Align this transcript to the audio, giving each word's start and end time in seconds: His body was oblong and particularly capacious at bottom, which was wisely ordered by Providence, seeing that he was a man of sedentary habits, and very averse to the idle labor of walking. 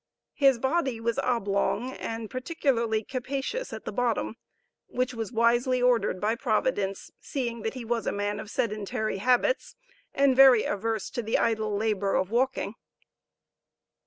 His 0.33 0.57
body 0.57 0.99
was 0.99 1.19
oblong 1.19 1.91
and 1.93 2.27
particularly 2.27 3.03
capacious 3.03 3.71
at 3.71 3.83
bottom, 3.95 4.35
which 4.87 5.13
was 5.13 5.31
wisely 5.31 5.79
ordered 5.79 6.19
by 6.19 6.33
Providence, 6.33 7.11
seeing 7.19 7.61
that 7.61 7.75
he 7.75 7.85
was 7.85 8.07
a 8.07 8.11
man 8.11 8.39
of 8.39 8.49
sedentary 8.49 9.17
habits, 9.19 9.75
and 10.11 10.35
very 10.35 10.63
averse 10.63 11.11
to 11.11 11.21
the 11.21 11.37
idle 11.37 11.77
labor 11.77 12.15
of 12.15 12.31
walking. 12.31 12.73